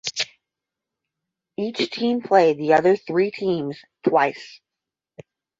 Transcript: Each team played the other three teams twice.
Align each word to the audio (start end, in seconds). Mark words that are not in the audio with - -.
Each 1.57 1.91
team 1.91 2.23
played 2.23 2.57
the 2.57 2.73
other 2.73 2.95
three 2.95 3.29
teams 3.29 3.77
twice. 4.03 4.59